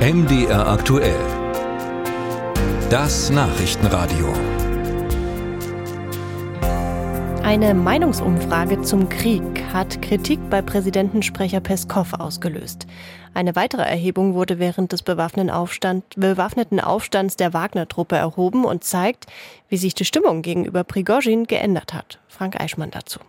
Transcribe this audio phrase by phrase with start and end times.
[0.00, 1.14] MDR aktuell.
[2.88, 4.32] Das Nachrichtenradio.
[7.42, 9.42] Eine Meinungsumfrage zum Krieg
[9.74, 12.86] hat Kritik bei Präsidentensprecher Peskow ausgelöst.
[13.34, 19.26] Eine weitere Erhebung wurde während des bewaffneten, Aufstand, bewaffneten Aufstands der Wagner-Truppe erhoben und zeigt,
[19.68, 22.20] wie sich die Stimmung gegenüber Prigozhin geändert hat.
[22.26, 23.20] Frank Eichmann dazu.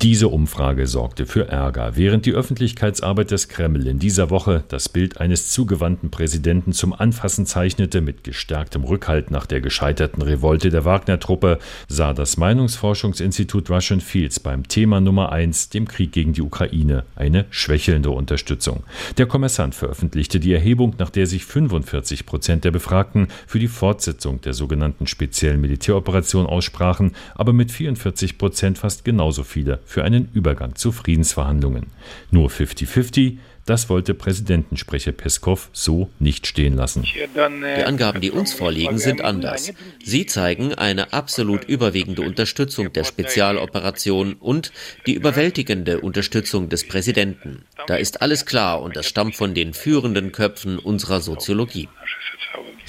[0.00, 5.20] Diese Umfrage sorgte für Ärger, während die Öffentlichkeitsarbeit des Kreml in dieser Woche das Bild
[5.20, 11.58] eines zugewandten Präsidenten zum Anfassen zeichnete mit gestärktem Rückhalt nach der gescheiterten Revolte der Wagner-Truppe,
[11.88, 17.46] sah das Meinungsforschungsinstitut Russian Fields beim Thema Nummer eins, dem Krieg gegen die Ukraine, eine
[17.50, 18.84] schwächelnde Unterstützung.
[19.16, 24.40] Der Kommissant veröffentlichte die Erhebung, nach der sich 45 Prozent der Befragten für die Fortsetzung
[24.42, 30.74] der sogenannten speziellen Militäroperation aussprachen, aber mit 44 Prozent fast genauso viele für einen Übergang
[30.74, 31.86] zu Friedensverhandlungen.
[32.30, 37.04] Nur 50-50, das wollte Präsidentensprecher Peskow so nicht stehen lassen.
[37.04, 39.72] Die Angaben, die uns vorliegen, sind anders.
[40.04, 44.72] Sie zeigen eine absolut überwiegende Unterstützung der Spezialoperation und
[45.06, 47.64] die überwältigende Unterstützung des Präsidenten.
[47.86, 51.88] Da ist alles klar und das stammt von den führenden Köpfen unserer Soziologie.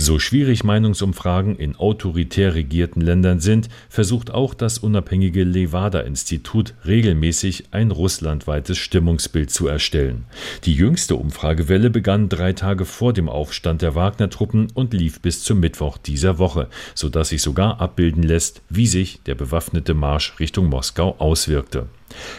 [0.00, 7.90] So schwierig Meinungsumfragen in autoritär regierten Ländern sind, versucht auch das unabhängige Levada-Institut regelmäßig ein
[7.90, 10.26] russlandweites Stimmungsbild zu erstellen.
[10.62, 15.58] Die jüngste Umfragewelle begann drei Tage vor dem Aufstand der Wagner-Truppen und lief bis zum
[15.58, 21.16] Mittwoch dieser Woche, sodass sich sogar abbilden lässt, wie sich der bewaffnete Marsch Richtung Moskau
[21.18, 21.88] auswirkte.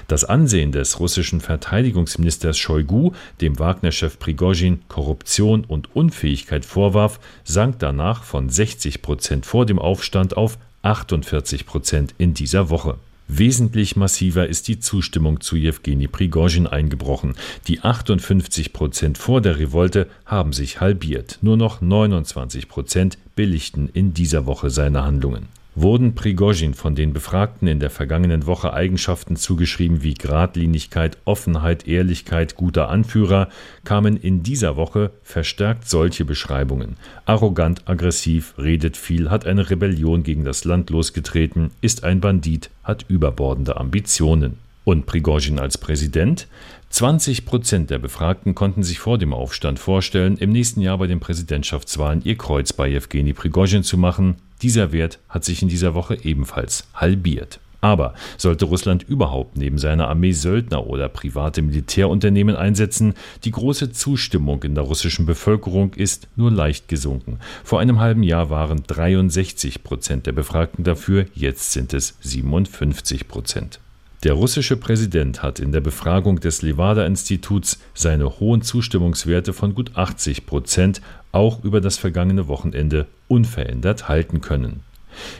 [0.07, 8.23] Das Ansehen des russischen Verteidigungsministers Shoigu, dem Wagner-Chef Prigozhin Korruption und Unfähigkeit vorwarf, sank danach
[8.23, 12.97] von 60 Prozent vor dem Aufstand auf 48 Prozent in dieser Woche.
[13.31, 17.35] Wesentlich massiver ist die Zustimmung zu Jewgeni Prigozhin eingebrochen.
[17.67, 21.37] Die 58 Prozent vor der Revolte haben sich halbiert.
[21.43, 25.47] Nur noch 29 Prozent billigten in dieser Woche seine Handlungen
[25.81, 32.55] wurden Prigozhin von den Befragten in der vergangenen Woche Eigenschaften zugeschrieben wie Gradlinigkeit, Offenheit, Ehrlichkeit,
[32.55, 33.49] guter Anführer,
[33.83, 36.97] kamen in dieser Woche verstärkt solche Beschreibungen.
[37.25, 43.05] Arrogant, aggressiv, redet viel, hat eine Rebellion gegen das Land losgetreten, ist ein Bandit, hat
[43.07, 44.57] überbordende Ambitionen.
[44.83, 46.47] Und Prigozhin als Präsident?
[46.89, 51.19] 20 Prozent der Befragten konnten sich vor dem Aufstand vorstellen, im nächsten Jahr bei den
[51.19, 54.37] Präsidentschaftswahlen ihr Kreuz bei Jewgeni Prigozhin zu machen.
[54.63, 57.59] Dieser Wert hat sich in dieser Woche ebenfalls halbiert.
[57.81, 63.13] Aber sollte Russland überhaupt neben seiner Armee Söldner oder private Militärunternehmen einsetzen,
[63.45, 67.39] die große Zustimmung in der russischen Bevölkerung ist nur leicht gesunken.
[67.63, 73.79] Vor einem halben Jahr waren 63 Prozent der Befragten dafür, jetzt sind es 57 Prozent.
[74.23, 80.45] Der russische Präsident hat in der Befragung des Levada-Instituts seine hohen Zustimmungswerte von gut 80
[80.45, 84.81] Prozent auch über das vergangene Wochenende unverändert halten können.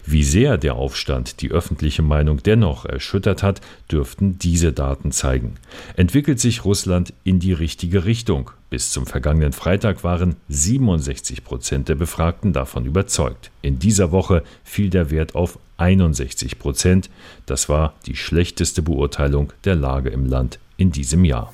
[0.06, 5.56] Wie sehr der Aufstand die öffentliche Meinung dennoch erschüttert hat, dürften diese Daten zeigen.
[5.95, 8.51] Entwickelt sich Russland in die richtige Richtung?
[8.69, 13.50] Bis zum vergangenen Freitag waren 67 Prozent der Befragten davon überzeugt.
[13.62, 17.09] In dieser Woche fiel der Wert auf 61 Prozent.
[17.45, 21.51] Das war die schlechteste Beurteilung der Lage im Land in diesem Jahr.